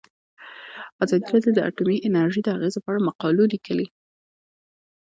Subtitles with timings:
[1.03, 3.87] ازادي راډیو د اټومي انرژي د اغیزو په اړه مقالو لیکلي.